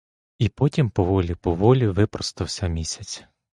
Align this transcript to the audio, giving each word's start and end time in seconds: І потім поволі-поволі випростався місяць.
І 0.39 0.49
потім 0.49 0.89
поволі-поволі 0.89 1.87
випростався 1.87 2.67
місяць. 2.67 3.23